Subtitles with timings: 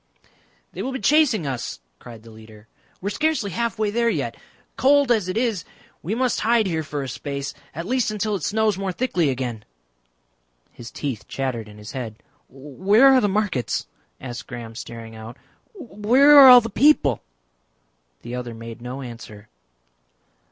[0.73, 2.67] "They will be chasing us," cried the leader.
[3.01, 4.35] "We are scarcely halfway there yet.
[4.75, 5.63] Cold as it is
[6.01, 9.63] we must hide here for a space at least until it snows more thickly again."
[10.71, 12.15] His teeth chattered in his head.
[12.49, 13.85] "Where are the markets?"
[14.19, 15.37] asked Graham staring out.
[15.75, 17.21] "Where are all the people?"
[18.23, 19.49] The other made no answer.